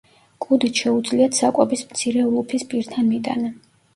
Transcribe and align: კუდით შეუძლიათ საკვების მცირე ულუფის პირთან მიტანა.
კუდით 0.43 0.79
შეუძლიათ 0.83 1.37
საკვების 1.41 1.85
მცირე 1.91 2.25
ულუფის 2.29 2.65
პირთან 2.73 3.09
მიტანა. 3.13 3.55